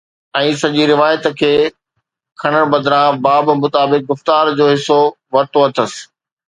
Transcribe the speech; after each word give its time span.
۽ 0.37 0.53
سڄي 0.61 0.83
روايت 0.91 1.27
کي 1.41 1.49
کڻڻ 2.45 2.63
بدران 2.73 3.09
باب 3.29 3.45
مطابق 3.63 4.01
گفتار 4.11 4.45
جو 4.57 4.65
حصو 4.73 5.01
ورتو 5.35 5.59
اٿس 5.67 5.93